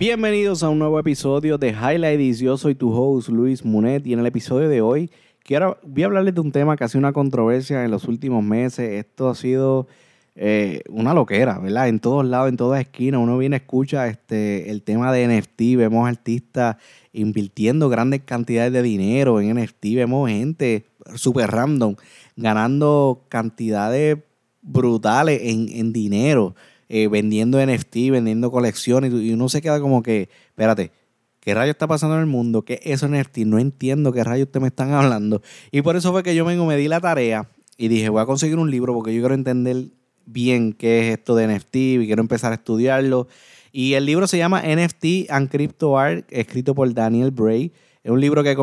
[0.00, 2.38] Bienvenidos a un nuevo episodio de Highlights.
[2.38, 5.10] Yo soy tu host Luis Munet y en el episodio de hoy
[5.44, 8.42] quiero, voy a hablarles de un tema que ha sido una controversia en los últimos
[8.42, 8.92] meses.
[8.92, 9.88] Esto ha sido
[10.36, 11.88] eh, una loquera, ¿verdad?
[11.88, 16.08] En todos lados, en todas esquinas, uno viene, escucha este, el tema de NFT, vemos
[16.08, 16.78] artistas
[17.12, 21.96] invirtiendo grandes cantidades de dinero en NFT, vemos gente super random
[22.36, 24.16] ganando cantidades
[24.62, 26.54] brutales en, en dinero,
[26.90, 30.92] eh, vendiendo NFT, vendiendo colecciones, y uno se queda como que, espérate,
[31.40, 32.66] ¿Qué rayo está pasando en el mundo?
[32.66, 33.38] ¿Qué es eso NFT?
[33.38, 35.40] No entiendo qué rayo ustedes me están hablando.
[35.70, 37.48] Y por eso fue que yo me, me di la tarea
[37.78, 39.86] y dije, voy a conseguir un libro porque yo quiero entender
[40.26, 43.26] bien qué es esto de NFT y quiero empezar a estudiarlo.
[43.72, 47.72] Y el libro se llama NFT and Crypto Art, escrito por Daniel Bray.
[48.04, 48.54] Es un libro que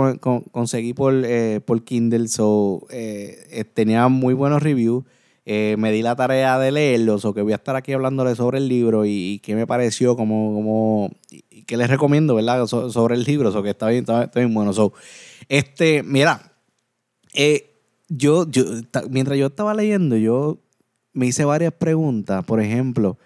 [0.51, 5.03] conseguí por, eh, por Kindle, so, eh, tenía muy buenos reviews.
[5.77, 8.67] Me di la tarea de leerlo, o que voy a estar aquí hablándole sobre el
[8.67, 12.67] libro y, qué me pareció, como, como y qué les recomiendo, ¿verdad?
[12.67, 14.73] sobre el libro, o que está bien, está, bien bueno.
[14.73, 14.93] So,
[15.47, 16.51] este, mira,
[18.09, 18.63] yo, yo,
[19.09, 20.57] mientras yo estaba leyendo, yo
[21.13, 22.45] me hice varias preguntas.
[22.45, 23.17] Por ejemplo,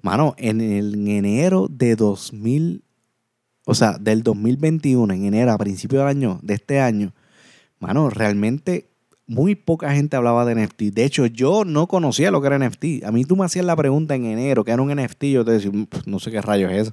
[0.00, 2.82] mano, en, el, enero de 2000,
[3.64, 7.12] o sea, del 2021, en enero, a principio del año, de este año,
[7.78, 8.88] mano, realmente
[9.26, 10.82] muy poca gente hablaba de NFT.
[10.92, 13.04] De hecho, yo no conocía lo que era NFT.
[13.04, 15.52] A mí tú me hacías la pregunta en enero, que era un NFT, yo te
[15.52, 15.70] decía,
[16.06, 16.92] no sé qué rayos es eso.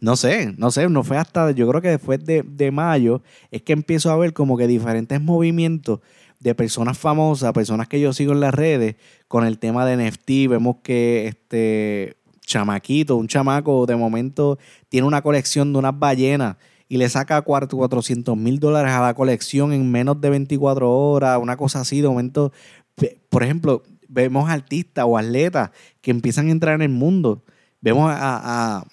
[0.00, 3.62] No sé, no sé, no fue hasta, yo creo que después de, de mayo, es
[3.62, 6.00] que empiezo a ver como que diferentes movimientos
[6.40, 8.96] de personas famosas, personas que yo sigo en las redes,
[9.28, 10.50] con el tema de NFT.
[10.50, 16.56] Vemos que este chamaquito, un chamaco, de momento tiene una colección de unas ballenas
[16.92, 21.56] y le saca 400 mil dólares a la colección en menos de 24 horas, una
[21.56, 22.02] cosa así.
[22.02, 22.52] De momento,
[23.30, 25.70] por ejemplo, vemos artistas o atletas
[26.02, 27.44] que empiezan a entrar en el mundo.
[27.80, 28.84] Vemos a,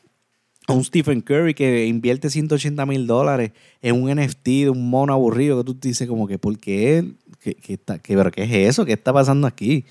[0.70, 3.52] un Stephen Curry que invierte 180 mil dólares
[3.82, 6.99] en un NFT de un mono aburrido que tú te dices como que, ¿por qué
[6.99, 7.17] él?
[7.42, 8.86] ¿Qué, está, qué, ¿Qué es eso?
[8.86, 9.83] ¿Qué está pasando aquí?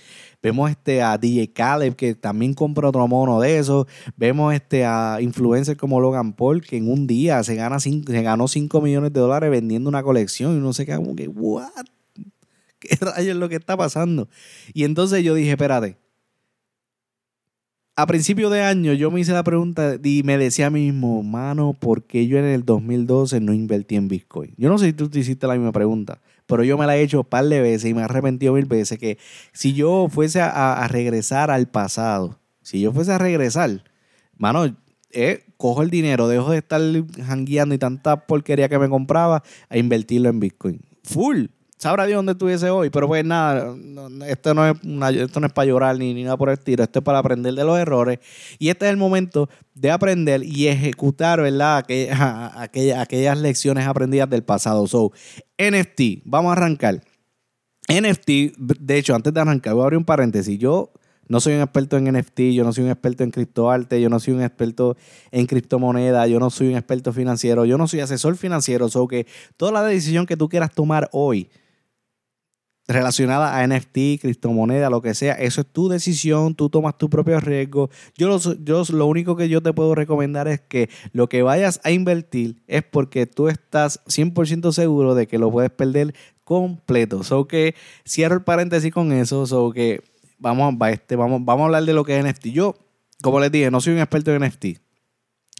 [0.43, 3.87] Vemos este a DJ Caleb que también compra otro mono de eso.
[4.17, 8.47] Vemos este a influencers como Logan Paul que en un día se, gana se ganó
[8.47, 11.69] 5 millones de dólares vendiendo una colección y uno se queda como que, ¿what?
[12.79, 14.29] ¿Qué rayos es lo que está pasando?
[14.73, 15.97] Y entonces yo dije, espérate,
[17.99, 21.25] a principio de año yo me hice la pregunta y me decía a mí mismo,
[21.25, 24.55] mano, ¿por qué yo en el 2012 no invertí en Bitcoin?
[24.57, 27.03] Yo no sé si tú te hiciste la misma pregunta, pero yo me la he
[27.03, 29.19] hecho un par de veces y me he arrepentido mil veces que
[29.53, 33.85] si yo fuese a, regresar al pasado, si yo fuese a regresar,
[34.35, 34.75] mano,
[35.11, 36.81] eh, cojo el dinero, dejo de estar
[37.23, 40.81] jangueando y tanta porquería que me compraba a invertirlo en Bitcoin.
[41.05, 41.47] Full
[41.79, 43.75] sabrá Dios dónde estuviese hoy, pero pues nada,
[44.27, 44.77] esto, no es
[45.17, 47.55] esto no es para llorar ni, ni, nada por el tiro, esto es para aprender
[47.55, 48.19] de los errores.
[48.59, 51.79] Y este es el momento de aprender y ejecutar, ¿verdad?
[51.79, 54.87] Aquellas, aquellas lecciones aprendidas del pasado.
[54.87, 55.13] So,
[55.57, 57.01] NFT, vamos a arrancar.
[57.89, 60.59] NFT, de hecho, antes de arrancar, voy a abrir un paréntesis.
[60.59, 60.93] Yo
[61.29, 64.19] no soy un experto en NFT, yo no soy un experto en criptoarte, yo no
[64.19, 64.97] soy un experto
[65.31, 68.89] en criptomoneda, yo no soy un experto financiero, yo no soy asesor financiero.
[68.89, 69.27] So que
[69.59, 71.51] toda la decisión que tú quieras tomar hoy,
[72.89, 77.39] relacionada a NFT, criptomoneda, lo que sea, eso es tu decisión, tú tomas tu propio
[77.39, 77.91] riesgo.
[78.17, 81.81] Yo lo, yo lo único que yo te puedo recomendar es que lo que vayas
[81.85, 87.23] a invertir es porque tú estás 100% seguro de que lo puedes perder completo.
[87.25, 87.75] So que
[88.07, 90.03] cierro el paréntesis con eso, so que
[90.39, 92.47] vamos, este, vamos, vamos a hablar de lo que es NFT.
[92.47, 92.75] Yo,
[93.23, 94.88] como les dije, no soy un experto en NFT.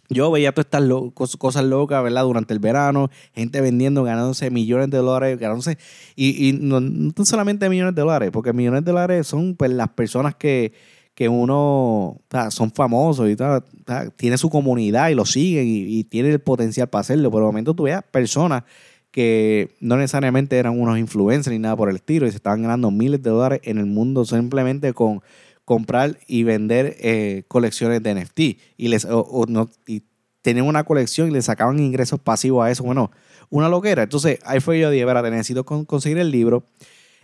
[0.09, 2.23] Yo veía todas estas cosas locas, ¿verdad?
[2.23, 5.77] Durante el verano, gente vendiendo, ganándose millones de dólares, ganándose,
[6.15, 6.81] y, no,
[7.23, 10.73] solamente millones de dólares, porque millones de dólares son pues las personas que,
[11.13, 13.35] que uno son famosos y
[14.15, 17.29] tiene su comunidad y lo siguen y, tiene el potencial para hacerlo.
[17.29, 18.63] Pero de momento tú veas personas
[19.11, 22.89] que no necesariamente eran unos influencers ni nada por el estilo y se estaban ganando
[22.89, 25.21] miles de dólares en el mundo simplemente con
[25.69, 28.39] comprar y vender eh, colecciones de NFT
[28.75, 30.01] y les no, y
[30.41, 32.83] tenían una colección y le sacaban ingresos pasivos a eso.
[32.83, 33.11] Bueno,
[33.51, 34.01] una loquera.
[34.01, 36.63] Entonces ahí fue yo dije, verá, necesito conseguir el libro,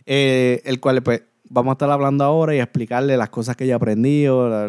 [0.05, 3.77] eh, el cual pues vamos a estar hablando ahora y explicarle las cosas que yo
[3.77, 4.61] aprendí, todo,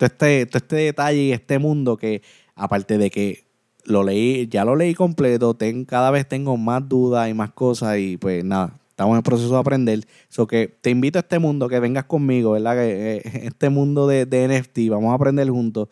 [0.00, 2.22] este, todo este detalle y este mundo que
[2.54, 3.44] aparte de que
[3.84, 5.54] lo leí, ya lo leí completo,
[5.86, 9.54] cada vez tengo más dudas y más cosas y pues nada, estamos en el proceso
[9.54, 10.06] de aprender.
[10.28, 12.76] So que te invito a este mundo, que vengas conmigo, ¿verdad?
[12.84, 15.88] Eh, este mundo de, NFT, vamos a aprender juntos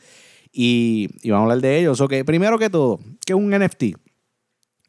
[0.52, 1.94] y, vamos a hablar de ello.
[1.94, 3.96] So que primero que todo, ¿qué es un NFT?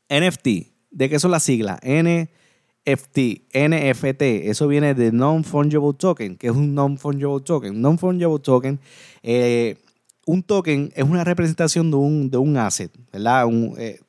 [0.10, 0.48] NFT,
[0.92, 1.80] ¿de qué son las siglas?
[1.82, 7.80] NFT, NFT, eso viene de Non-Fungible Token, que es un Non-Fungible Token.
[7.80, 8.82] Non-Fungible Token,
[9.24, 9.78] eh,
[10.26, 13.48] un token es una representación de un, de un asset, ¿verdad?
[13.78, 14.02] Eh,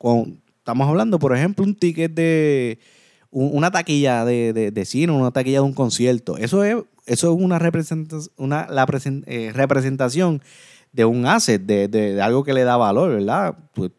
[0.57, 2.77] estamos hablando, por ejemplo, un ticket de
[3.31, 6.37] una taquilla de, cine, una taquilla de un concierto.
[6.37, 6.75] Eso es,
[7.05, 8.85] eso es una, representación, una la
[9.25, 10.41] eh, representación
[10.91, 13.55] de un asset, de, algo que le da valor, ¿verdad?
[13.73, 13.91] Pues,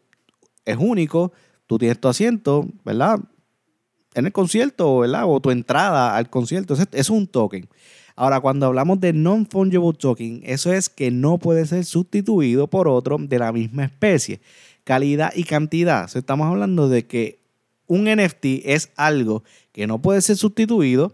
[0.65, 1.33] es único,
[1.67, 3.19] tú tienes tu asiento, ¿verdad?
[4.13, 5.23] En el concierto, ¿verdad?
[5.25, 6.75] O tu entrada al concierto.
[6.75, 7.67] Eso es un token.
[8.15, 13.17] Ahora, cuando hablamos de non-fungible token, eso es que no puede ser sustituido por otro
[13.19, 14.39] de la misma especie.
[14.83, 16.07] Calidad y cantidad.
[16.15, 17.42] estamos hablando de que
[17.93, 21.13] un NFT es algo que no puede ser sustituido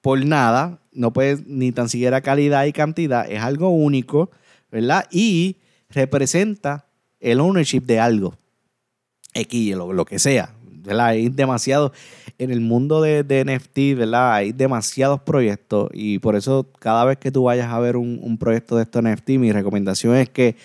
[0.00, 4.30] por nada, no puede ni tan siquiera calidad y cantidad, es algo único,
[4.70, 5.06] ¿verdad?
[5.10, 5.56] Y
[5.88, 6.86] representa
[7.20, 8.36] el ownership de algo,
[9.32, 10.54] X, lo, lo que sea,
[10.84, 11.06] ¿verdad?
[11.06, 11.92] Hay demasiado,
[12.38, 14.34] en el mundo de, NFT, ¿verdad?
[14.34, 18.76] Hay demasiados proyectos y por eso cada vez que tú vayas a ver un, proyecto
[18.76, 20.56] de estos NFT, mi recomendación es que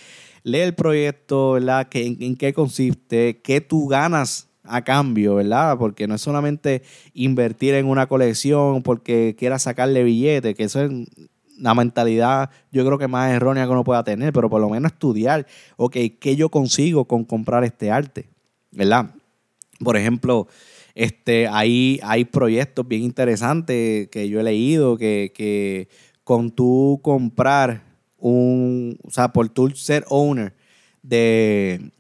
[0.43, 1.87] lee el proyecto, ¿verdad?
[1.87, 5.77] Que, en, qué consiste, qué tú ganas a cambio, ¿verdad?
[5.77, 6.83] Porque no es solamente
[7.13, 10.91] invertir en una colección porque quieras sacarle billetes, que eso es
[11.57, 14.93] la mentalidad yo creo que más errónea que uno pueda tener, pero por lo menos
[14.93, 15.45] estudiar,
[15.77, 18.29] ok, ¿qué yo consigo con comprar este arte?
[18.71, 19.11] ¿Verdad?
[19.83, 20.47] Por ejemplo,
[20.95, 25.87] este, hay, hay proyectos bien interesantes que yo he leído que,
[26.23, 27.83] con tú comprar
[28.17, 30.53] un, o sea, por tú ser owner
[31.01, 31.91] de,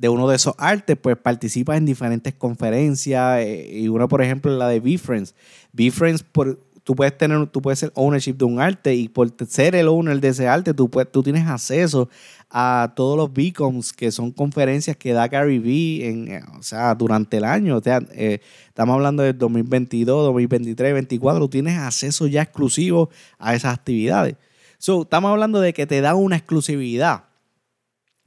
[0.00, 4.68] uno de esos artes, pues participas en diferentes conferencias eh, y una, por ejemplo, la
[4.68, 4.80] de.
[4.80, 9.74] BeFriends, por, tú puedes tener, tú puedes ser ownership de un arte y por ser
[9.74, 12.08] el owner de ese arte, tú, puedes, tú tienes acceso
[12.50, 16.94] a todos los beacons que son conferencias que da Gary Vee en, eh, o sea,
[16.94, 17.76] durante el año.
[17.76, 23.54] O sea, eh, estamos hablando del 2022, 2023, 2024, tú tienes acceso ya exclusivo a
[23.54, 24.36] esas actividades.
[24.78, 27.24] So, estamos hablando de que te da una exclusividad.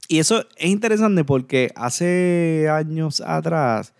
[0.08, 3.92] Y eso es interesante porque hace años atrás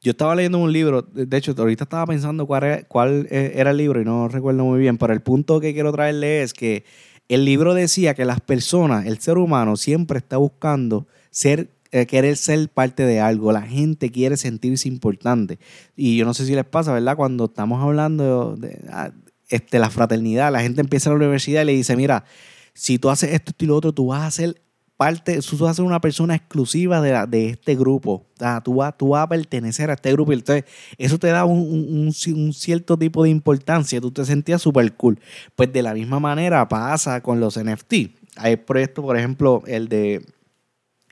[0.00, 4.02] yo estaba leyendo un libro, de hecho, ahorita estaba pensando cuál eh, era el libro
[4.02, 6.84] y no recuerdo muy bien, pero el punto que quiero traerle es que
[7.28, 12.36] el libro decía que las personas, el ser humano, siempre está buscando ser eh, querer
[12.36, 13.52] ser parte de algo.
[13.52, 15.60] La gente quiere sentirse importante.
[15.94, 17.16] Y yo no sé si les pasa, ¿verdad?
[17.16, 19.12] Cuando estamos hablando de, ah,
[19.48, 22.24] este, la fraternidad, la gente empieza a la universidad y le dice, mira,
[22.72, 24.60] si tú haces esto y lo otro, tú vas a ser
[24.96, 28.26] parte, tú vas a ser una persona exclusiva de, de este grupo.
[28.62, 30.32] tú, vas, tú vas a pertenecer a este grupo.
[30.32, 30.64] Entonces,
[30.98, 34.00] eso te da un, cierto tipo de importancia.
[34.00, 35.18] Tú te sentías súper cool.
[35.56, 37.94] Pues de la misma manera pasa con los NFT.
[38.36, 40.24] Hay proyectos, por ejemplo, el de,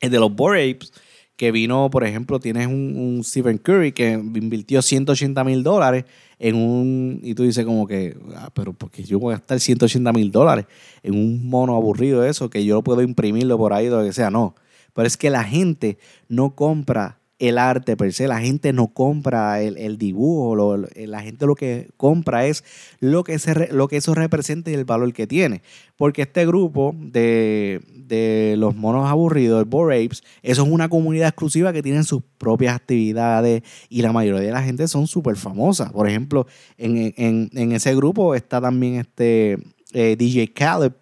[0.00, 0.92] el de los Bored Apes
[1.42, 6.04] que vino, por ejemplo, tienes un, Stephen Curry que invirtió 180 mil dólares
[6.38, 10.12] en un, y tú dices como que, ah, pero porque yo voy a gastar 180
[10.12, 10.66] mil dólares
[11.02, 14.54] en un mono aburrido eso, que yo puedo imprimirlo por ahí, lo que sea, no.
[14.94, 15.98] Pero es que la gente
[16.28, 18.28] no compra el arte per se.
[18.28, 22.62] La gente no compra el, dibujo, la gente lo que compra es
[23.00, 25.62] lo que, se, lo que eso representa y el valor que tiene.
[25.96, 30.10] Porque este grupo de, los monos aburridos, el
[30.42, 34.62] eso es una comunidad exclusiva que tienen sus propias actividades y la mayoría de la
[34.62, 35.90] gente son súper famosas.
[35.90, 36.46] Por ejemplo,
[36.78, 39.58] en, ese grupo está también este
[39.92, 40.92] eh, DJ Khaled,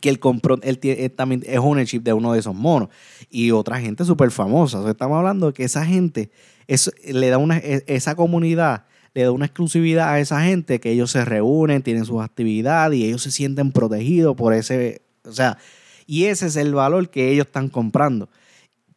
[0.00, 0.78] que él compró, él,
[1.14, 2.88] también es ownership de uno de esos monos.
[3.30, 4.88] Y otra gente súper famosa.
[4.90, 6.30] estamos hablando de que esa gente,
[7.06, 8.84] le da una, e, esa comunidad
[9.14, 13.06] le da una exclusividad a esa gente que ellos se reúnen, tienen sus actividades y
[13.06, 15.56] ellos se sienten protegidos por ese, o sea,
[16.06, 18.28] y ese es el valor que ellos están comprando.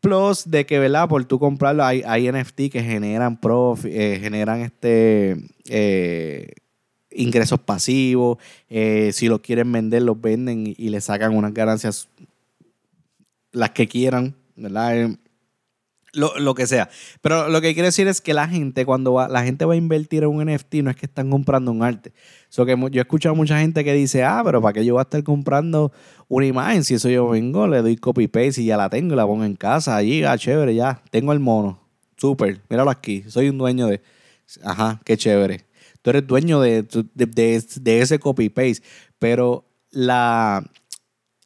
[0.02, 1.08] Plus de que, ¿verdad?
[1.08, 5.38] Por tú comprarlo, hay, hay NFT que generan profit, eh, generan este
[5.70, 6.54] eh,
[7.18, 8.38] ingresos pasivos,
[8.70, 12.08] eh, si los quieren vender, los venden y, le sacan unas ganancias
[13.52, 14.98] las que quieran, ¿verdad?
[14.98, 15.18] Eh,
[16.14, 16.90] lo, que sea.
[17.22, 19.78] Pero lo que quiero decir es que la gente, cuando va, la gente va a
[19.78, 22.14] invertir en un NFT, no es que están comprando un arte.
[22.50, 25.02] So que yo he escuchado mucha gente que dice, ah, pero ¿para qué yo voy
[25.02, 25.92] a estar comprando
[26.28, 26.84] una imagen?
[26.84, 29.56] Si eso yo vengo, le doy copy-paste y ya la tengo y la pongo en
[29.56, 31.80] casa, allí, ah, chévere, ya, tengo el mono.
[32.16, 34.02] Súper, míralo aquí, soy un dueño de...
[34.64, 35.67] Ajá, qué chévere
[36.08, 36.88] tú eres dueño de,
[37.86, 38.82] ese copy-paste,
[39.20, 40.64] pero la,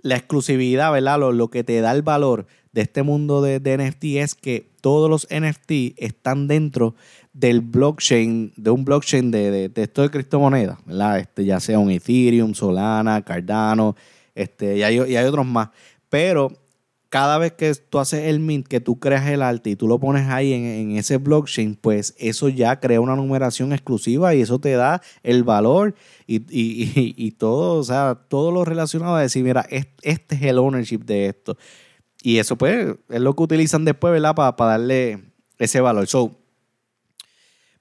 [0.03, 1.20] la exclusividad, ¿verdad?
[1.34, 5.27] Lo, que te da el valor de este mundo de, NFT es que todos los
[5.32, 6.94] NFT están dentro
[7.34, 11.18] del blockchain, de un blockchain de, de, esto de criptomonedas, ¿verdad?
[11.18, 13.96] Este, ya sea un Ethereum, Solana, Cardano,
[14.36, 15.70] este, y hay, y hay otros más.
[16.08, 16.51] Pero
[17.12, 20.00] cada vez que tú haces el mint, que tú creas el arte y tú lo
[20.00, 24.72] pones ahí en, ese blockchain, pues eso ya crea una numeración exclusiva y eso te
[24.72, 25.94] da el valor
[26.25, 31.25] y, todo, o sea, todo lo relacionado a decir, mira, este, es el ownership de
[31.25, 31.58] esto.
[32.24, 34.34] Y eso pues es lo que utilizan después, ¿verdad?
[34.34, 36.08] Para, para darle ese valor.
[36.08, 36.38] So,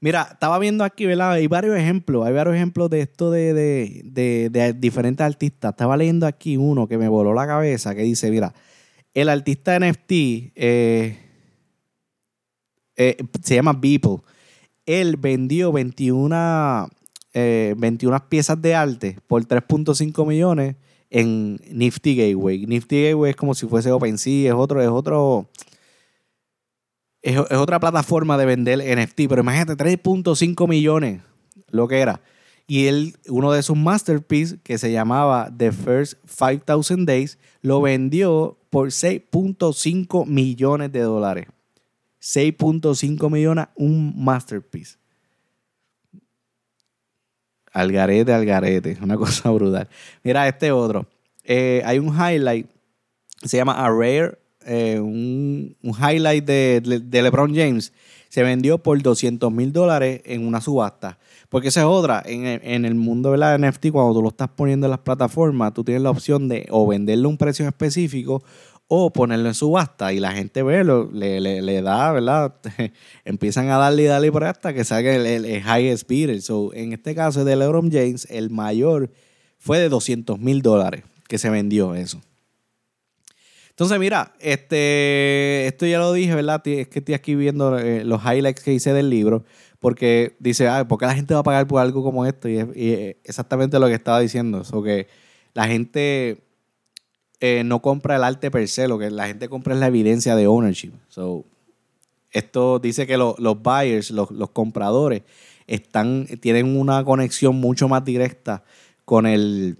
[0.00, 1.32] Mira, estaba viendo aquí, ¿verdad?
[1.32, 3.52] Hay varios ejemplos, hay varios ejemplos de esto de,
[4.02, 5.72] de, diferentes artistas.
[5.72, 8.54] Estaba leyendo aquí uno que me voló la cabeza, que dice, mira,
[9.14, 11.18] el artista NFT eh,
[12.96, 14.18] eh, se llama Beeple.
[14.86, 16.88] Él vendió 21,
[17.32, 20.76] 21 eh, piezas de arte por 3.5 millones
[21.10, 22.66] en Nifty Gateway.
[22.66, 25.48] Nifty Gateway es como si fuese OpenSea, es otro, es otro
[27.22, 31.22] es, otra plataforma de vender NFT, pero imagínate, 3.5 millones,
[31.68, 32.20] lo que era.
[32.70, 38.58] Y él, uno de sus masterpieces, que se llamaba The First 5000 Days, lo vendió
[38.70, 41.48] por 6.5 millones de dólares.
[42.22, 44.98] 6.5 millones, un masterpiece.
[47.72, 49.88] Algarete, algarete, una cosa brutal.
[50.22, 51.08] Mira, este otro.
[51.42, 52.70] Eh, hay un highlight,
[53.42, 57.92] se llama A Rare eh, un, highlight de, LeBron James
[58.28, 61.18] se vendió por 200 mil dólares en una subasta.
[61.50, 62.22] Porque esa es otra.
[62.24, 65.82] En, el mundo de la NFT, cuando tú lo estás poniendo en las plataformas, tú
[65.82, 68.42] tienes la opción de o venderlo a un precio específico
[68.86, 70.12] o ponerlo en subasta.
[70.12, 72.54] Y la gente ve, le, da, ¿verdad?
[73.24, 76.40] Empiezan a darle y darle por hasta que salga el, highest bidder.
[76.40, 79.10] So, en este caso de LeBron James, el mayor
[79.58, 82.20] fue de 200 mil dólares que se vendió eso.
[83.70, 86.60] Entonces, mira, este, esto ya lo dije, ¿verdad?
[86.66, 89.44] Es que estoy aquí viendo eh, los highlights que hice del libro,
[89.80, 92.48] porque dice, ah, ¿por qué la gente va a pagar por algo como esto?
[92.48, 95.08] Y es, exactamente lo que estaba diciendo, eso que
[95.54, 96.44] la gente
[97.40, 100.36] eh, no compra el arte per se, lo que la gente compra es la evidencia
[100.36, 100.92] de ownership.
[101.08, 101.46] So,
[102.30, 105.22] esto dice que los buyers, los, los compradores,
[105.66, 108.62] están, tienen una conexión mucho más directa
[109.04, 109.78] con el,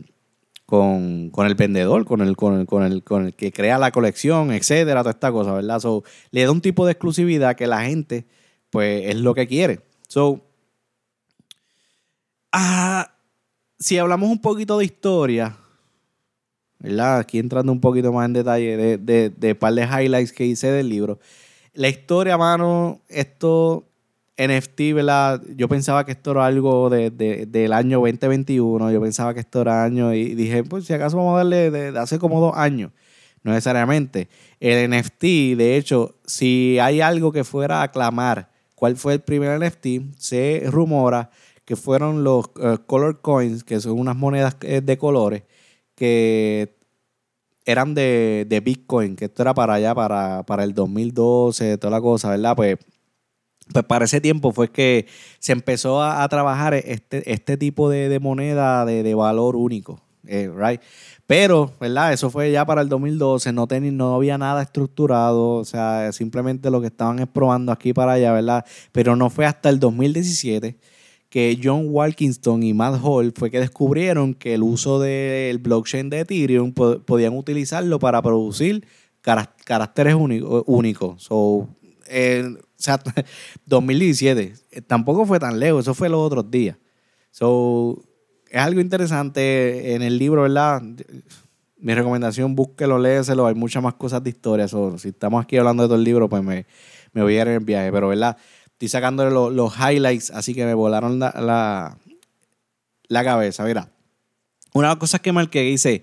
[0.65, 4.53] con, el vendedor, con el, con, el, con, el, con el que crea la colección,
[4.53, 5.81] etcétera, toda esta cosa, ¿verdad?
[5.81, 8.25] So, le da un tipo de exclusividad que la gente,
[8.71, 9.90] pues, es lo que quiere.
[10.11, 10.41] So,
[12.51, 13.13] ah,
[13.79, 15.57] si hablamos un poquito de historia,
[16.81, 17.21] ¿verdad?
[17.21, 20.73] Aquí entrando un poquito más en detalle de, de, de par de highlights que hice
[20.73, 21.21] del libro.
[21.75, 23.87] La historia, mano, esto
[24.37, 25.45] NFT, ¿verdad?
[25.55, 30.13] Yo pensaba que esto era algo del año 2021, yo pensaba que esto era año
[30.13, 32.91] y dije, pues si acaso vamos a darle de, hace como dos años.
[33.45, 34.29] No necesariamente.
[34.59, 35.23] El NFT,
[35.57, 38.50] de hecho, si hay algo que fuera a aclamar
[38.81, 41.29] cuál fue el primer NFT, se rumora
[41.67, 45.43] que fueron los eh, color coins, que son unas monedas eh, de colores
[45.95, 46.79] que
[47.67, 52.31] eran de, Bitcoin, que esto era para allá, para, para el 2012, toda la cosa,
[52.31, 52.57] ¿verdad?
[52.57, 52.79] Pues
[53.71, 55.07] pues para ese tiempo fue que
[55.39, 60.81] se empezó a, trabajar este, este tipo de, moneda de, valor único, eh, right?
[61.31, 62.13] Pero, ¿verdad?
[62.13, 66.81] Eso fue ya para el 2012, no, no había nada estructurado, o sea, simplemente lo
[66.81, 68.65] que estaban es probando aquí para allá, ¿verdad?
[68.91, 70.77] Pero no fue hasta el 2017
[71.29, 76.19] que John Walkinston y Matt Hall fue que descubrieron que el uso del blockchain de
[76.19, 78.85] Ethereum podían utilizarlo para producir
[79.21, 80.17] caracteres
[80.67, 81.23] únicos.
[81.23, 81.69] So,
[82.09, 83.01] eh, o sea,
[83.67, 84.55] 2017.
[84.73, 86.77] Eh, tampoco fue tan lejos, eso fue los otros días.
[87.31, 88.03] So,
[88.51, 90.83] es algo interesante en el libro, ¿verdad?
[91.79, 93.47] Mi recomendación, búsquelo, léeselo.
[93.47, 94.67] Hay muchas más cosas de historia.
[94.69, 96.67] si estamos aquí hablando de todo el libro, pues me,
[97.15, 97.93] voy a ir en el viaje.
[97.93, 98.37] Pero, ¿verdad?
[98.73, 101.97] Estoy sacándole los highlights, así que me volaron la,
[103.09, 103.65] la, cabeza.
[103.65, 103.89] Mira,
[104.75, 106.03] una de las cosas que marqué dice: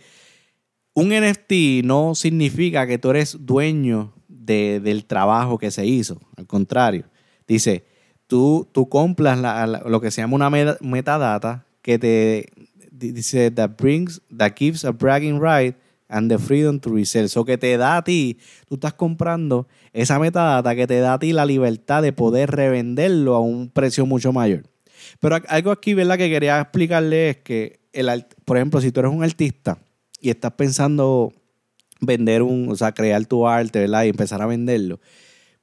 [0.94, 6.22] un NFT no significa que tú eres dueño del trabajo que se hizo.
[6.38, 7.04] Al contrario,
[7.46, 7.86] dice,
[8.26, 9.38] tú, tú compras
[9.86, 10.50] lo que se llama una
[10.80, 12.50] metadata que te
[12.92, 15.74] dice that brings, that gives a bragging right
[16.10, 17.24] and the freedom to resell.
[17.24, 21.20] Eso que te da a ti, tú estás comprando esa metadata que te da a
[21.20, 24.64] ti la libertad de poder revenderlo a un precio mucho mayor.
[25.22, 26.18] Pero algo aquí, ¿verdad?
[26.18, 29.78] Que quería explicarle es que, el, por ejemplo, si tú eres un artista
[30.20, 31.32] y estás pensando
[32.02, 34.04] vender un, o sea, crear tu arte, ¿verdad?
[34.04, 35.00] Y empezar a venderlo,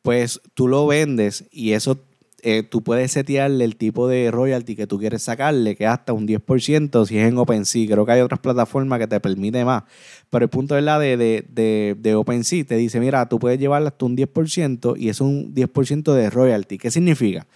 [0.01, 2.01] pues tú lo vendes y eso
[2.47, 6.13] eh, tú puedes setearle el tipo de royalty que tú quieres sacarle, que es hasta
[6.13, 7.87] un 10% si es en OpenSea.
[7.87, 9.85] Creo que hay otras plataformas que te permite más.
[10.29, 11.01] Pero el punto ¿verdad?
[11.01, 15.09] de, de, de, de OpenSea te dice, mira, tú puedes llevarle hasta un 10% y
[15.09, 16.77] es un 10% de royalty.
[16.77, 17.47] ¿Qué significa?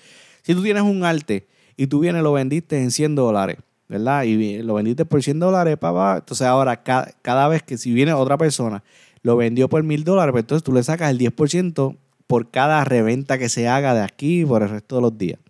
[0.42, 4.22] Si tú tienes un arte y tú vienes lo vendiste en 100 dólares, ¿verdad?
[4.22, 6.16] Y lo vendiste por 100 dólares, papá.
[6.20, 8.82] Entonces ahora cada, vez que si viene otra persona,
[9.22, 11.96] lo vendió por mil dólares, pues entonces tú le sacas el 10%
[12.28, 15.40] por cada reventa que se haga de aquí por el resto de los días.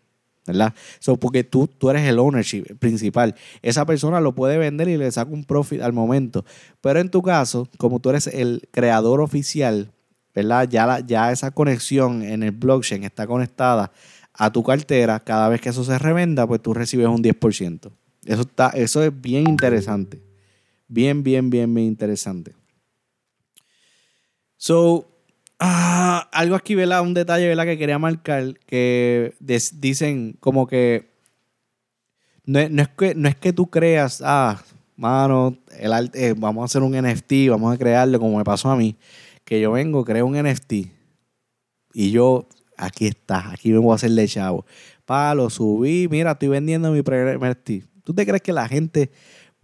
[0.46, 0.74] ¿verdad?
[1.20, 3.34] porque tú, tú eres el ownership principal.
[3.60, 6.44] Esa persona lo puede vender y le saca un profit al momento.
[6.80, 9.92] Pero en tu caso, como tú eres el creador oficial,
[10.34, 10.66] ¿verdad?
[10.68, 13.92] Ya, ya esa conexión en el blockchain está conectada
[14.32, 15.20] a tu cartera.
[15.20, 17.90] Cada vez que eso se revenda, pues tú recibes un 10%.
[18.24, 20.22] Eso, está, eso es bien interesante.
[20.86, 22.54] Bien, bien, bien, bien interesante.
[24.56, 25.07] So,
[25.60, 27.02] Ah, algo aquí, ¿verdad?
[27.02, 27.64] Un detalle, ¿verdad?
[27.64, 31.10] Que quería marcar, que dicen como que
[32.44, 34.62] no, es que no es que tú creas, ah,
[34.96, 38.76] mano, el eh, vamos a hacer un NFT, vamos a crearlo como me pasó a
[38.76, 38.96] mí,
[39.44, 40.72] que yo vengo, creo un NFT
[41.92, 42.46] y yo,
[42.76, 44.64] aquí está, aquí vengo a hacerle chavo.
[45.04, 47.70] Pa, lo subí, mira, estoy vendiendo mi primer NFT.
[48.04, 49.10] ¿Tú te crees que la gente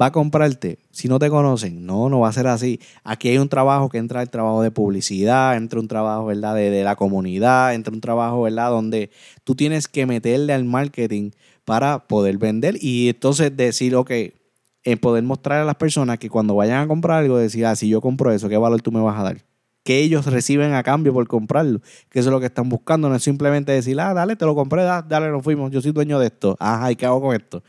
[0.01, 1.87] va a comprarte si no te conocen.
[1.87, 2.81] No, no va a ser así.
[3.05, 6.55] Aquí hay un trabajo que entra el trabajo de publicidad, entra un trabajo, ¿verdad?
[6.55, 8.71] De, la comunidad, entra un trabajo, ¿verdad?
[8.71, 9.11] Donde
[9.45, 11.31] tú tienes que meterle al marketing
[11.65, 14.11] para poder vender y entonces decir, ok,
[14.85, 17.89] en poder mostrar a las personas que cuando vayan a comprar algo, decir, ah, si
[17.89, 19.39] yo compro eso, ¿qué valor tú me vas a dar?
[19.83, 23.15] Que ellos reciben a cambio por comprarlo, que eso es lo que están buscando, no
[23.15, 26.27] es simplemente decir, ah, dale, te lo compré, dale, nos fuimos, yo soy dueño de
[26.27, 27.63] esto, ajá, ¿y qué hago con esto?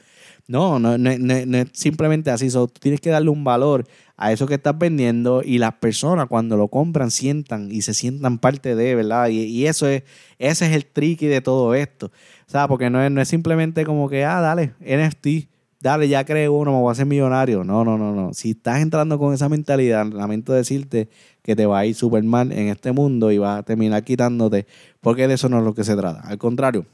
[0.48, 2.50] No, no, no, es simplemente así.
[2.52, 3.86] tú tienes que darle un valor
[4.16, 8.38] a eso que estás vendiendo y las personas cuando lo compran sientan y se sientan
[8.38, 9.30] parte de, ¿verdad?
[9.30, 10.04] Y, eso es,
[10.38, 12.08] ese es el tricky de todo esto.
[12.48, 15.50] O sea, porque no es, no simplemente como que, ah, dale, NFT,
[15.82, 17.64] dale, ya creo uno, me voy a hacer millonario.
[17.64, 18.34] No, no, no, no.
[18.34, 21.10] Si estás entrando con esa mentalidad, lamento decirte
[21.42, 24.68] que te va a ir súper mal en este mundo y va a terminar quitándote,
[25.02, 26.22] porque de eso no es lo que se trata.
[26.22, 26.86] Al contrario,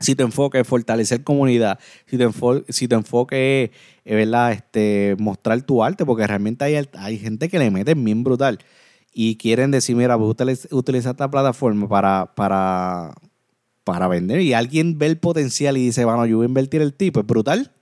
[0.00, 3.70] si tu enfoque es fortalecer comunidad, si tu, enfoque, si tu enfoque
[4.04, 4.52] es, ¿verdad?
[4.52, 8.58] Este, mostrar tu arte, porque realmente hay, hay gente que le mete bien brutal
[9.12, 13.12] y quieren decir, mira, voy a utilizar esta plataforma para, para,
[13.84, 16.94] para vender y alguien ve el potencial y dice, bueno, yo voy a invertir el
[16.94, 17.72] tipo, es brutal.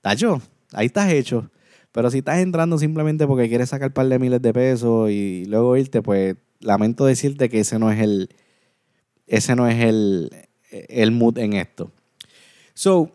[0.00, 0.42] Tacho,
[0.72, 1.50] ahí estás hecho.
[1.92, 5.44] Pero si estás entrando simplemente porque quieres sacar un par de miles de pesos y
[5.46, 8.30] luego irte, pues lamento decirte que ese no es el,
[9.26, 10.30] ese no es el,
[10.88, 11.90] el mood en esto.
[12.74, 13.10] So,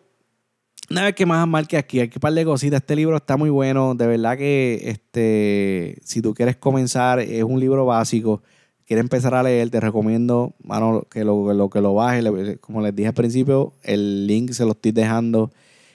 [0.89, 2.81] nada que más mal que aquí, hay que par de cositas.
[2.81, 7.59] Este libro está muy bueno, de verdad que este, si tú quieres comenzar, es un
[7.59, 8.41] libro básico.
[8.85, 12.25] Quieres empezar a leer, te recomiendo, mano, que lo, lo que lo bajes.
[12.59, 15.51] Como les dije al principio, el link se lo estoy dejando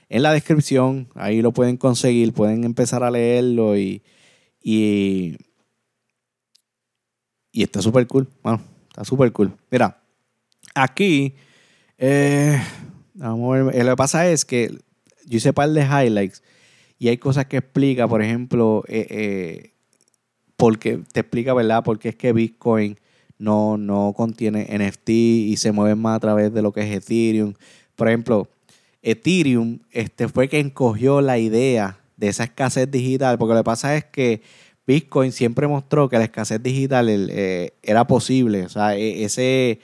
[0.09, 1.09] en la descripción.
[1.15, 4.03] Ahí lo pueden conseguir, pueden empezar a leerlo y,
[4.63, 5.37] y,
[7.51, 8.63] y está súper cool, mano.
[8.91, 9.53] Está súper cool.
[9.73, 10.01] Mira,
[10.73, 11.35] aquí
[11.99, 12.61] eh,
[13.15, 13.77] vamos a ver.
[13.77, 14.79] Eh, lo que pasa es que
[15.27, 16.43] yo hice un par de highlights
[16.99, 19.73] y hay cosas que explica, por ejemplo, eh,
[20.57, 21.83] porque te explica, ¿verdad?
[21.85, 22.99] Porque es que Bitcoin
[23.39, 27.55] no, no contiene NFT y se mueve más a través de lo que es Ethereum.
[27.97, 28.49] Por ejemplo,
[29.03, 33.97] Ethereum este, fue quien cogió la idea de esa escasez digital, porque lo que pasa
[33.97, 34.41] es que
[34.87, 37.09] Bitcoin siempre mostró que la escasez digital
[37.83, 38.65] era posible.
[38.65, 39.81] O sea, e, ese,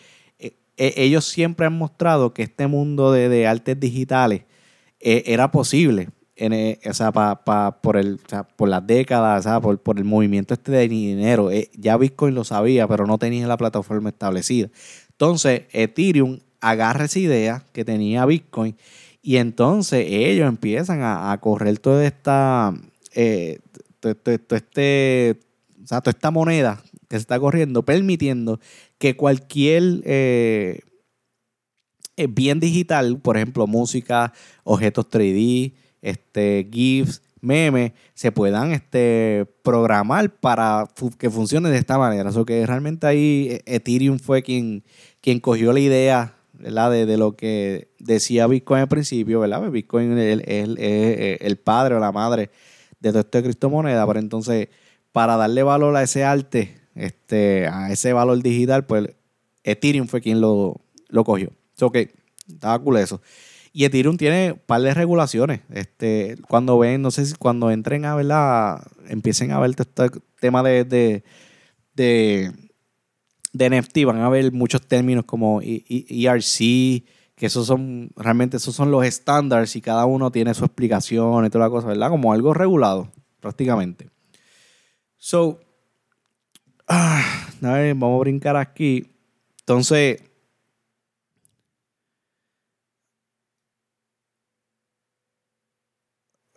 [0.80, 4.44] e, ellos siempre han mostrado que este mundo de, artes digitales
[4.98, 6.08] eh, era posible.
[6.36, 7.12] En, eh, o sea,
[7.82, 8.18] por, el,
[8.56, 11.50] por las décadas, por, por, el movimiento este de dinero.
[11.50, 14.70] Eh, ya Bitcoin lo sabía, pero no tenía la plataforma establecida.
[15.10, 18.74] Entonces, Ethereum agarra esa idea que tenía Bitcoin
[19.20, 22.72] y entonces ellos empiezan a, correr toda esta,
[23.12, 23.60] este,
[25.86, 28.61] toda esta moneda que se está corriendo, permitiendo
[28.96, 30.79] que cualquier eh,
[32.16, 40.31] eh, bien digital, por ejemplo, música, objetos 3D, este, GIFs, memes, se puedan este, programar
[40.37, 40.87] para
[41.18, 42.31] que funcione de esta manera.
[42.31, 44.85] O que realmente ahí eh, Ethereum fue quien,
[45.20, 49.59] quien cogió la idea De, de, lo que decía Bitcoin al principio, ¿verdad?
[49.59, 50.79] Pues Bitcoin es el,
[51.40, 52.51] el, padre o la madre
[53.01, 54.68] de todo esto de criptomoneda, pero entonces
[55.11, 59.11] para darle valor a ese arte este, a ese valor digital, pues
[59.64, 61.53] Ethereum fue quien lo, lo cogió.
[61.74, 62.12] So que
[62.48, 63.20] estaba cool eso.
[63.72, 65.61] Y Ethereum tiene un par de regulaciones.
[65.70, 70.62] Este, cuando ven, no sé si cuando entren a verla, empiecen a ver este tema
[70.62, 71.24] de, de,
[71.94, 72.53] de,
[73.53, 76.59] de NFT, van a ver muchos términos como ERC,
[77.37, 81.50] que esos son, realmente esos son los estándares y cada uno tiene su explicación y
[81.50, 82.11] toda la cosa, ¿verdad?
[82.11, 84.11] Como algo regulado, prácticamente.
[85.16, 85.61] So,
[86.92, 89.07] Ah, a vamos a brincar aquí.
[89.61, 90.22] Entonces,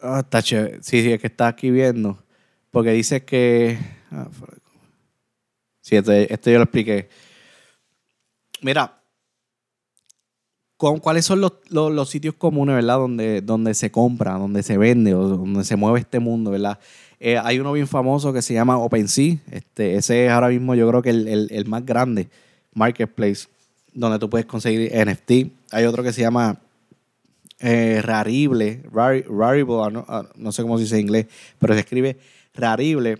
[0.02, 0.80] Ah, está chévere.
[0.84, 2.24] Sí, sí, es que está aquí viendo.
[2.72, 3.78] Porque dice que.
[4.12, 4.28] Ah,
[5.82, 7.10] Sí, esto, esto yo lo expliqué.
[8.62, 9.03] Mira,
[10.78, 12.98] ¿cuáles son los, los, sitios comunes, verdad?
[12.98, 16.80] Donde, donde se compra, donde se vende o donde se mueve este mundo, ¿verdad?
[17.20, 19.38] Eh, hay uno bien famoso que se llama OpenSea.
[19.52, 22.28] Este, ese es ahora mismo yo creo que el, el, el más grande
[22.74, 23.48] marketplace
[23.94, 25.32] donde tú puedes conseguir NFT.
[25.72, 26.60] Hay otro que se llama
[27.60, 31.28] eh, Rarible, Rarible, no, ah, no, sé cómo se dice en inglés,
[31.60, 32.18] pero se escribe
[32.54, 33.20] Rarible,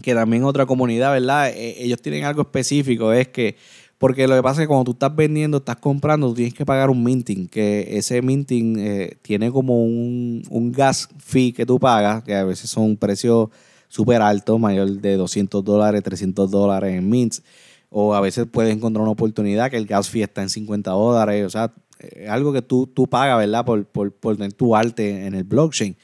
[0.00, 1.50] que también otra comunidad, ¿verdad?
[1.50, 3.56] Eh, ellos tienen algo específico, es que
[4.02, 6.66] porque lo que pasa es que cuando tú estás vendiendo, estás comprando, tú tienes que
[6.66, 12.24] pagar un minting, que ese minting eh, tiene como un, gas fee que tú pagas,
[12.24, 13.52] que a veces son un precio
[13.86, 17.44] súper alto, mayor de 200 dólares, 300 dólares en mints,
[17.90, 21.46] o a veces puedes encontrar una oportunidad que el gas fee está en 50 dólares,
[21.46, 23.64] o sea, es algo que tú, tú pagas, ¿verdad?
[23.64, 25.96] Por, por, por tener tu arte en el blockchain.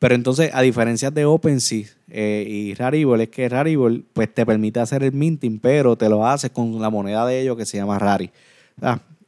[0.00, 4.80] Pero entonces, a diferencia de OpenSea eh, y Rarible, es que Rarible pues, te permite
[4.80, 7.98] hacer el minting, pero te lo haces con la moneda de ellos que se llama
[7.98, 8.30] Rari.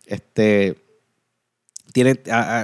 [0.07, 0.79] este,
[1.93, 2.19] tiene,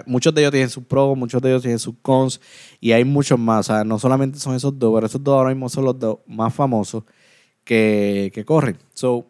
[0.06, 2.40] muchos de ellos tienen sus pros, muchos de ellos tienen sus cons
[2.80, 3.68] y hay muchos más.
[3.68, 6.20] O sea, no solamente son esos dos, pero esos dos ahora mismo son los dos
[6.26, 7.04] más famosos
[7.62, 8.78] que, corren.
[8.94, 9.26] So,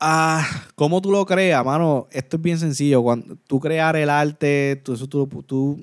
[0.00, 2.08] ah, ¿Cómo tú lo creas, mano?
[2.10, 3.02] Esto es bien sencillo.
[3.02, 5.80] Cuando tú crear el arte, tú, eso tú, tú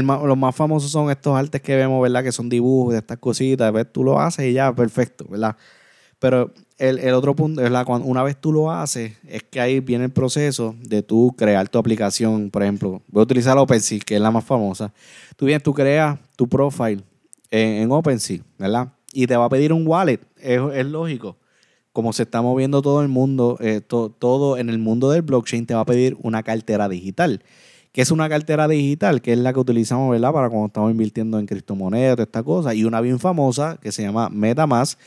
[0.00, 2.24] los más famosos son estos artes que vemos, ¿verdad?
[2.24, 3.72] Que son dibujos estas cositas.
[3.92, 5.56] Tú lo haces y ya, perfecto, ¿verdad?
[6.18, 7.84] Pero el, otro punto, ¿verdad?
[7.84, 11.68] Cuando, una vez tú lo haces, es que ahí viene el proceso de tú crear
[11.68, 12.50] tu aplicación.
[12.50, 14.92] Por ejemplo, voy a utilizar OpenSea, que es la más famosa.
[15.36, 17.02] Tú vienes, tú creas tu profile
[17.50, 18.92] en, OpenSea, ¿verdad?
[19.12, 20.20] Y te va a pedir un wallet.
[20.40, 21.36] Es, lógico.
[21.92, 25.74] Como se está moviendo todo el mundo, eh, todo en el mundo del blockchain, te
[25.74, 27.42] va a pedir una cartera digital
[27.92, 30.32] que es una cartera digital, que es la que utilizamos, ¿verdad?
[30.32, 32.74] Para cuando estamos invirtiendo en criptomonedas, toda esta cosa.
[32.74, 34.98] Y una bien famosa que se llama MetaMask,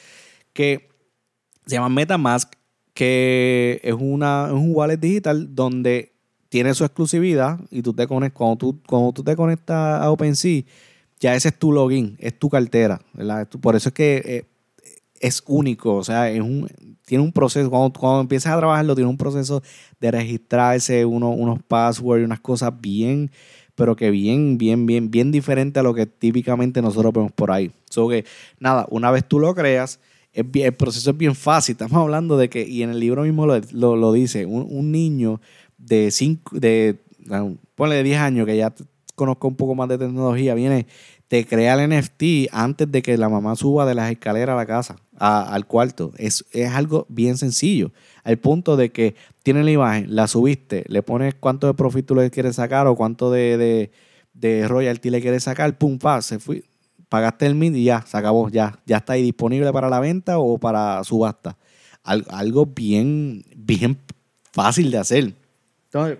[0.54, 0.89] que
[1.65, 2.54] se llama MetaMask,
[2.93, 6.13] que es, una, un wallet digital donde
[6.50, 10.62] tiene su exclusividad y tú te conectas, cuando tú, cuando tú te conectas a OpenSea,
[11.19, 13.48] ya ese es tu login, es tu cartera, ¿verdad?
[13.48, 14.45] Por eso es que eh,
[15.19, 16.67] es único, o sea, es un,
[17.06, 19.62] tiene un proceso, cuando, cuando empiezas a trabajarlo, tiene un proceso
[19.99, 23.32] de registrarse, uno, unos passwords y unas cosas bien,
[23.75, 27.71] pero que bien, bien, bien, bien diferente a lo que típicamente nosotros vemos por ahí.
[27.89, 28.25] So que,
[28.60, 29.99] nada, una vez tú lo creas,
[30.34, 31.73] el proceso es bien fácil.
[31.73, 35.39] Estamos hablando de que, y en el libro mismo lo, lo, dice, un, niño
[35.78, 36.99] de 5, de,
[37.75, 38.73] ponle de 10 años que ya
[39.15, 40.88] conozca un poco más de tecnología, viene
[41.27, 44.65] te crea el NFT antes de que la mamá suba de las escaleras a la
[44.65, 46.13] casa, al cuarto.
[46.17, 47.91] Es, es algo bien sencillo.
[48.23, 52.15] Al punto de que tienes la imagen, la subiste, le pones cuánto de profit tú
[52.15, 53.91] le quieres sacar o cuánto de,
[54.33, 56.63] de, royalty le quieres sacar, pum, pa, se fue.
[57.09, 58.79] Pagaste el mint y ya, se acabó, ya.
[58.85, 61.57] Ya está ahí disponible para la venta o para subasta.
[62.03, 63.97] algo bien, bien
[64.51, 65.33] fácil de hacer.
[65.85, 66.17] Entonces,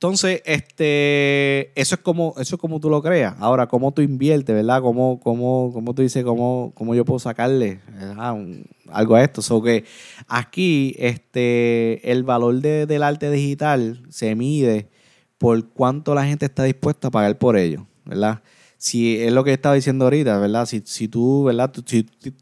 [0.00, 3.34] Entonces, este, eso es como, eso es como tú lo creas.
[3.38, 4.80] Ahora, cómo tú inviertes, ¿verdad?
[4.80, 7.80] Cómo, cómo, cómo tú dices, cómo, cómo yo puedo sacarle
[8.88, 9.42] algo a esto.
[9.42, 9.84] So que
[10.26, 14.88] aquí, este, el valor del arte digital se mide
[15.36, 18.42] por cuánto la gente está dispuesta a pagar por ello, ¿verdad?
[18.78, 20.64] Si es lo que estaba diciendo ahorita, ¿verdad?
[20.64, 21.74] Si, si tú, ¿verdad?
[21.84, 22.32] si tú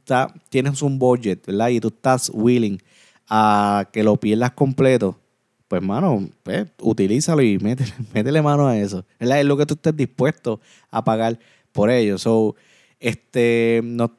[0.48, 1.70] tienes un budget, ¿verdad?
[1.70, 2.80] Y tú estás willing
[3.28, 5.18] a que lo pierdas completo,
[5.68, 9.04] pues mano, pues, utilízalo y métele, métele, mano a eso.
[9.18, 11.38] Es lo que tú estés dispuesto a pagar
[11.72, 12.18] por ello.
[12.18, 12.56] So,
[12.98, 14.16] este, no,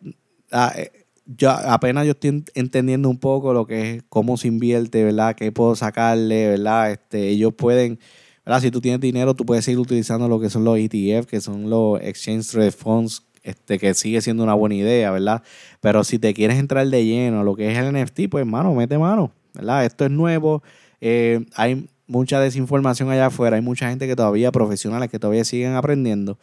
[0.52, 0.92] ah, eh,
[1.26, 5.36] yo apenas yo estoy entendiendo un poco lo que es cómo se invierte, ¿verdad?
[5.36, 6.92] Qué puedo sacarle, ¿verdad?
[6.92, 8.00] Este, ellos pueden,
[8.46, 8.62] ¿verdad?
[8.62, 11.70] Si tú tienes dinero, tú puedes seguir utilizando lo que son los ETF, que son
[11.70, 15.44] los Exchange Trade Funds, este, que sigue siendo una buena idea, ¿verdad?
[15.82, 18.74] Pero si te quieres entrar de lleno a lo que es el NFT, pues, mano,
[18.74, 19.86] mete mano, ¿verdad?
[19.86, 20.64] Esto es nuevo
[21.02, 25.76] eh, hay mucha desinformación allá afuera, hay mucha gente que todavía, profesionales que todavía siguen
[25.76, 26.40] aprendiendo,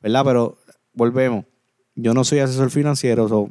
[0.00, 0.24] ¿verdad?
[0.24, 0.58] Pero
[0.92, 1.44] volvemos,
[1.94, 3.50] yo no soy asesor financiero, so,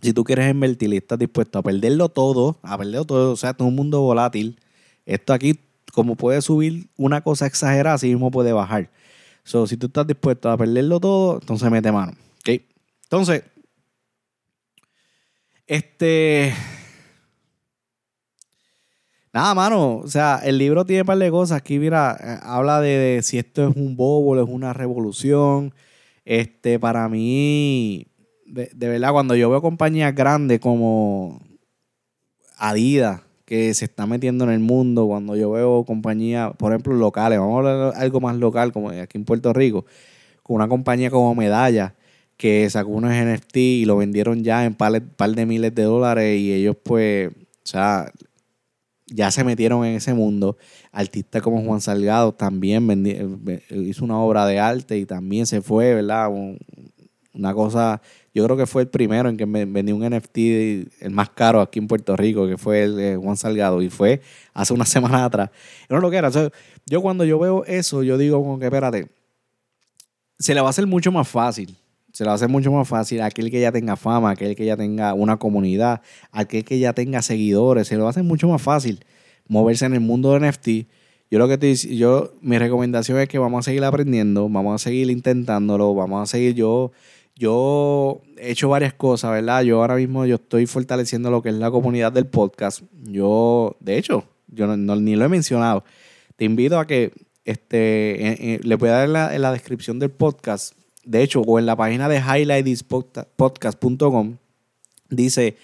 [0.00, 3.54] si tú quieres invertir y estás dispuesto a perderlo todo, a perderlo todo, o sea,
[3.54, 4.58] todo un mundo volátil,
[5.06, 5.58] esto aquí,
[5.92, 8.90] como puede subir una cosa exagerada, así mismo puede bajar.
[9.44, 12.12] So, si tú estás dispuesto a perderlo todo, entonces mete mano.
[12.40, 12.60] ¿ok?
[13.04, 13.44] Entonces,
[15.66, 16.54] este,
[19.34, 21.58] Nada, mano, o sea, el libro tiene un par de cosas.
[21.58, 25.74] Aquí, mira, eh, habla de, si esto es un bobo, es una revolución.
[26.24, 28.06] Este, para mí,
[28.46, 31.40] de, verdad, cuando yo veo compañías grandes como
[32.58, 37.40] Adidas, que se está metiendo en el mundo, cuando yo veo compañías, por ejemplo, locales,
[37.40, 39.84] vamos a hablar de algo más local, como aquí en Puerto Rico,
[40.44, 41.96] con una compañía como Medalla
[42.36, 46.38] que sacó unos NFT y lo vendieron ya en par, par de miles de dólares
[46.40, 47.32] y ellos pues, o
[47.64, 48.12] sea,
[49.06, 50.56] ya se metieron en ese mundo.
[50.92, 55.94] Artistas como Juan Salgado también eh, hizo una obra de arte y también se fue,
[55.94, 56.30] ¿verdad?
[57.32, 58.00] una cosa,
[58.32, 60.38] yo creo que fue el primero en que vendió un NFT
[61.00, 64.20] el más caro aquí en Puerto Rico, que fue el Juan Salgado, y fue
[64.52, 65.50] hace una semana atrás.
[65.88, 66.30] No lo que era.
[66.86, 69.08] yo cuando yo veo eso, yo digo como que espérate,
[70.38, 71.76] se le va a hacer mucho más fácil
[72.14, 74.54] se lo va a hacer mucho más fácil a aquel que ya tenga fama, aquel
[74.54, 76.00] que ya tenga una comunidad,
[76.30, 79.04] aquel que ya tenga seguidores, se lo va a hacer mucho más fácil
[79.48, 80.68] moverse en el mundo de NFT.
[81.28, 84.84] Yo lo que te yo mi recomendación es que vamos a seguir aprendiendo, vamos a
[84.84, 86.92] seguir intentándolo, vamos a seguir yo
[87.34, 89.62] yo he hecho varias cosas, ¿verdad?
[89.62, 92.82] Yo ahora mismo yo estoy fortaleciendo lo que es la comunidad del podcast.
[93.02, 95.82] Yo, de hecho, yo ni lo he mencionado.
[96.36, 97.10] Te invito a que
[97.44, 101.66] este, le voy a dar la, en la descripción del podcast de hecho, o en
[101.66, 104.36] la página de highlightspodcast.com,
[105.10, 105.56] dice,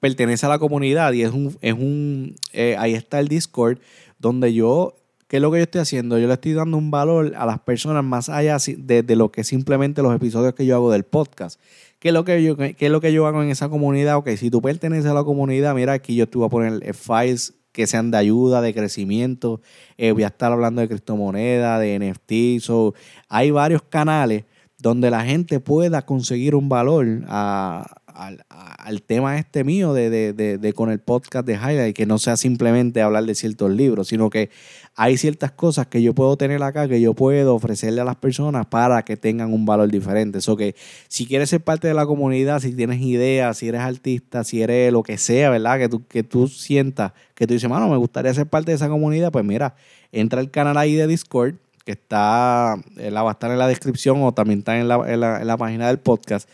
[0.00, 3.78] pertenece a la comunidad y es un, es un eh, ahí está el Discord,
[4.18, 4.94] donde yo,
[5.28, 6.18] ¿qué es lo que yo estoy haciendo?
[6.18, 10.02] Yo le estoy dando un valor a las personas más allá de, lo que simplemente
[10.02, 11.60] los episodios que yo hago del podcast.
[11.98, 14.18] ¿Qué es, lo que yo, ¿Qué es lo que yo hago en esa comunidad?
[14.18, 17.54] Ok, si tú perteneces a la comunidad, mira aquí yo te voy a poner files
[17.72, 19.60] que sean de ayuda, de crecimiento.
[19.98, 22.62] Eh, voy a estar hablando de criptomonedas, de NFT.
[22.62, 22.94] So,
[23.28, 24.44] hay varios canales
[24.78, 31.46] donde la gente pueda conseguir un valor al tema este mío de, con el podcast
[31.46, 34.50] de Highlight, que no sea simplemente hablar de ciertos libros, sino que
[34.94, 38.66] hay ciertas cosas que yo puedo tener acá que yo puedo ofrecerle a las personas
[38.66, 40.38] para que tengan un valor diferente.
[40.38, 40.74] Eso que
[41.08, 44.92] si quieres ser parte de la comunidad, si tienes ideas, si eres artista, si eres
[44.92, 45.78] lo que sea, ¿verdad?
[45.78, 48.88] Que tú, que tú sientas, que tú dices, mano, me gustaría ser parte de esa
[48.88, 49.74] comunidad, pues mira,
[50.12, 51.56] entra al canal ahí de Discord
[51.86, 54.96] que está, eh, la va a estar en la descripción o también está en la,
[55.06, 56.48] en la, página del podcast.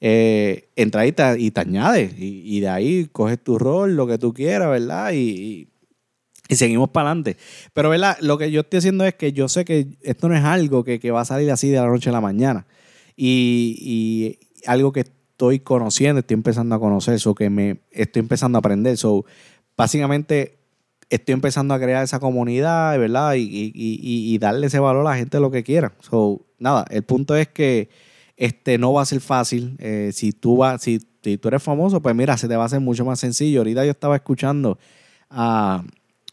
[0.00, 4.18] Eh, entra y te, y te añades y, de ahí coges tu rol, lo que
[4.18, 5.10] tú quieras, ¿verdad?
[5.12, 5.68] Y,
[6.48, 7.36] y, seguimos para adelante.
[7.74, 8.16] Pero, ¿verdad?
[8.20, 11.00] Lo que yo estoy haciendo es que yo sé que esto no es algo que,
[11.00, 12.64] que va a salir así de la noche a la mañana.
[13.16, 18.58] Y, y algo que estoy conociendo, estoy empezando a conocer, eso que me estoy empezando
[18.58, 18.96] a aprender.
[18.96, 19.24] So,
[19.76, 20.57] básicamente
[21.10, 23.34] estoy empezando a crear esa comunidad, ¿verdad?
[23.36, 25.92] Y, darle ese valor a la gente lo que quiera.
[26.00, 27.88] So, nada, el punto es que
[28.36, 29.76] este no va a ser fácil.
[29.78, 32.80] Eh, si tú vas, si, tú eres famoso, pues mira, se te va a hacer
[32.80, 33.60] mucho más sencillo.
[33.60, 34.78] Ahorita yo estaba escuchando
[35.30, 35.82] a,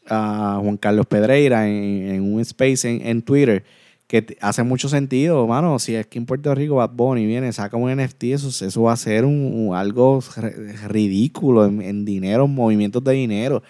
[0.08, 3.64] Juan Carlos Pedreira en, un space en, Twitter
[4.06, 5.80] que hace mucho sentido, mano.
[5.80, 8.94] Si es que en Puerto Rico Bad Bunny viene, saca un NFT, eso, eso va
[8.94, 10.20] a ser un, algo
[10.88, 13.64] ridículo en, en dinero, en movimientos de dinero.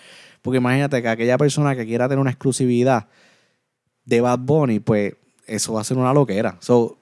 [0.46, 3.08] Porque imagínate que aquella persona que quiera tener una exclusividad
[4.04, 5.16] de Bad Bunny, pues
[5.48, 6.58] eso va a ser una loquera.
[6.60, 7.00] So,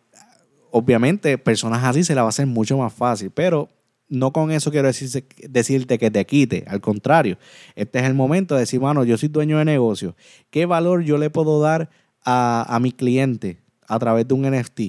[0.72, 3.68] obviamente, personas así se la va a hacer mucho más fácil, pero
[4.08, 7.38] no con eso quiero decirte que te quite, al contrario,
[7.76, 10.16] este es el momento de decir, bueno, yo soy dueño de negocio,
[10.50, 11.90] ¿qué valor yo le puedo dar
[12.24, 14.82] a, a mi cliente a través de un NFT?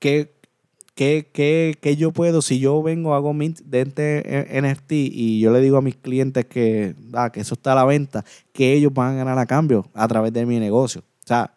[0.00, 0.31] ¿Qué,
[0.94, 5.82] ¿Qué, yo puedo, si yo vengo, hago mint de NFT y yo le digo a
[5.82, 9.38] mis clientes que, ah, que eso está a la venta, que ellos van a ganar
[9.38, 11.00] a cambio a través de mi negocio?
[11.00, 11.54] O sea,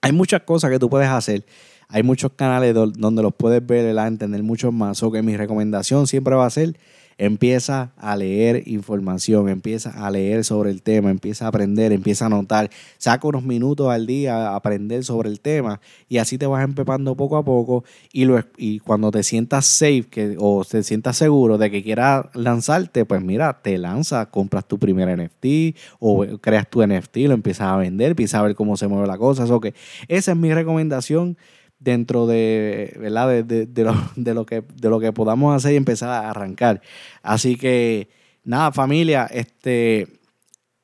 [0.00, 1.44] hay muchas cosas que tú puedes hacer.
[1.88, 5.02] Hay muchos canales donde los puedes ver, entender mucho más.
[5.02, 6.78] O que mi recomendación siempre va a ser
[7.22, 12.28] empieza a leer información, empieza a leer sobre el tema, empieza a aprender, empieza a
[12.28, 16.64] notar, saca unos minutos al día a aprender sobre el tema y así te vas
[16.64, 21.16] empepando poco a poco y, lo, y cuando te sientas safe que, o te sientas
[21.16, 26.68] seguro de que quieras lanzarte, pues mira, te lanzas, compras tu primer NFT o creas
[26.68, 29.44] tu NFT, lo empiezas a vender, empiezas a ver cómo se mueve la cosa.
[29.44, 29.74] Eso que
[30.08, 31.36] esa es mi recomendación
[31.82, 33.44] dentro de, ¿verdad?
[33.44, 36.80] De, lo, de, lo que, de lo que podamos hacer y empezar a arrancar.
[37.22, 38.08] Así que,
[38.44, 40.08] nada, familia, este,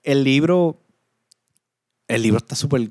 [0.03, 0.81] el libro,
[2.09, 2.91] el libro está súper,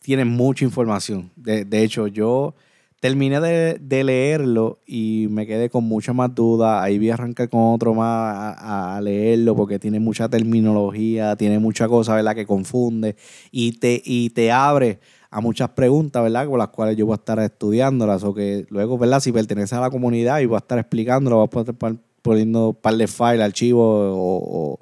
[0.00, 1.30] tiene mucha información.
[1.36, 2.54] De, hecho, yo
[3.00, 6.82] terminé de, leerlo y me quedé con mucha más duda.
[6.82, 11.58] Ahí voy a arrancar con otro más a, a, leerlo porque tiene mucha terminología, tiene
[11.58, 12.34] mucha cosa, ¿verdad?
[12.34, 13.16] Que confunde
[13.50, 14.98] y te, y te abre
[15.32, 16.46] a muchas preguntas, ¿verdad?
[16.46, 19.18] Con las cuales yo voy a estar estudiándolas o que luego, ¿verdad?
[19.18, 22.74] Si pertenece a la comunidad y voy a estar explicándolo, voy a estar poniendo un
[22.74, 24.78] par de files, archivos o,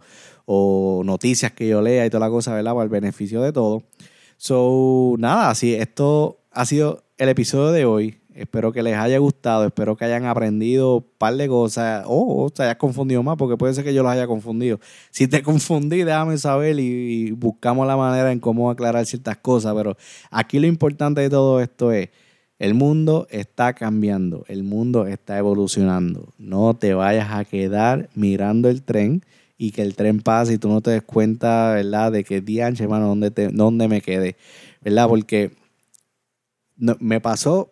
[0.46, 2.72] o, noticias que yo lea y toda la cosa, ¿verdad?
[2.72, 3.84] Para el beneficio de todo.
[4.38, 8.19] So, nada, así, esto ha sido el episodio de hoy.
[8.34, 12.50] Espero que les haya gustado, espero que hayan aprendido un par de cosas o, o
[12.50, 14.78] te hayas confundido más, porque puede ser que yo los haya confundido.
[15.10, 19.96] Si te confundí, déjame saber y, buscamos la manera en cómo aclarar ciertas cosas, pero
[20.30, 22.10] aquí lo importante de todo esto es
[22.58, 26.32] El mundo está cambiando, el mundo está evolucionando.
[26.38, 29.22] No te vayas a quedar mirando el tren
[29.58, 32.12] y que el tren pase y tú no te des cuenta, ¿verdad?
[32.12, 34.36] De que dianche, hermano, ¿dónde, dónde me quedé?
[34.82, 35.08] ¿Verdad?
[35.08, 35.52] Porque
[36.98, 37.68] me pasó,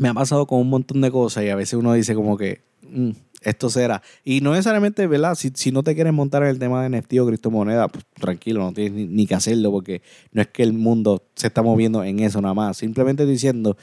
[0.00, 2.62] me ha pasado con un montón de cosas y a veces uno dice como que,
[2.90, 3.10] mm,
[3.42, 4.00] esto será.
[4.24, 5.34] Y no necesariamente, ¿verdad?
[5.34, 8.60] Si, si, no te quieres montar en el tema de NFT o criptomoneda, pues tranquilo,
[8.60, 10.00] no tienes ni, que hacerlo porque
[10.32, 12.78] no es que el mundo se está moviendo en eso nada más.
[12.78, 13.76] Simplemente diciendo,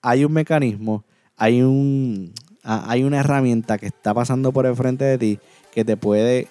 [0.00, 1.04] hay un mecanismo,
[1.36, 5.38] hay, un, hay una herramienta que está pasando por el frente de ti
[5.74, 6.48] que te puede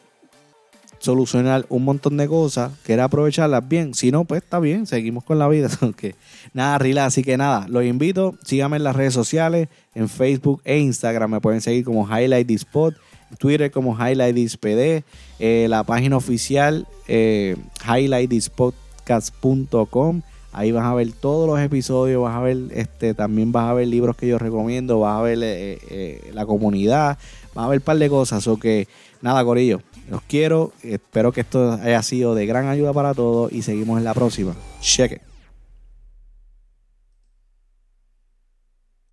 [0.99, 3.93] solucionar un montón de cosas, quiere aprovecharlas bien.
[3.93, 5.69] Si no, pues está bien, seguimos con la vida.
[6.53, 10.77] nada, Rila, así que nada, los invito, síganme en las redes sociales, en Facebook e
[10.77, 15.03] Instagram, me pueden seguir como Highlight This en Twitter como Highlight This PD,
[15.39, 17.55] eh, la página oficial eh.
[20.51, 23.87] Ahí vas a ver todos los episodios, vas a ver, este, también vas a ver
[23.87, 27.19] libros que yo recomiendo, vas a ver eh, eh, la comunidad,
[27.53, 28.47] vas a ver un par de cosas.
[28.47, 28.87] O que
[29.21, 30.73] nada, Corillo, los quiero.
[30.83, 34.55] Espero que esto haya sido de gran ayuda para todos y seguimos en la próxima.
[34.81, 35.28] Cheque.